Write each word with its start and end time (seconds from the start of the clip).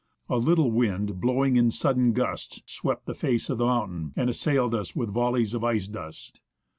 A 0.29 0.37
little 0.39 0.71
wind 0.71 1.21
blowing 1.21 1.57
in 1.57 1.69
sudden 1.69 2.13
gusts 2.13 2.63
swept 2.65 3.05
the 3.05 3.13
face 3.13 3.51
of 3.51 3.59
the 3.59 3.65
mountain, 3.67 4.13
and 4.15 4.31
assailed 4.31 4.73
us 4.73 4.95
with 4.95 5.09
volleys 5.13 5.53
of 5.53 5.63
icy 5.63 5.91
dust. 5.91 6.41